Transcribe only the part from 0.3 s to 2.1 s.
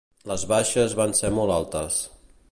baixes van ser molt altes.